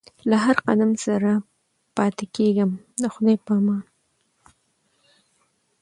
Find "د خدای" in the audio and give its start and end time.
3.01-3.37